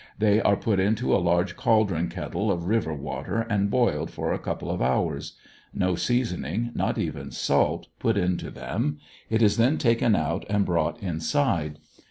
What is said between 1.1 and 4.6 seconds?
a large caldron kettle of river water and boiled for a